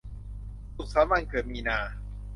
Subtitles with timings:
[0.75, 1.79] สุขสันต์วันเกิดมีนา